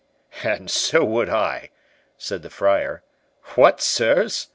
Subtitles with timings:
[0.41, 1.69] "And so would I,"
[2.17, 3.03] said the Friar;
[3.53, 4.47] "what, sirs!